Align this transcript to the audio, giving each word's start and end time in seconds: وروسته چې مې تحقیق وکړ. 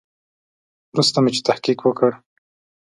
وروسته 0.93 1.17
چې 1.21 1.23
مې 1.35 1.41
تحقیق 1.47 1.79
وکړ. 1.83 2.11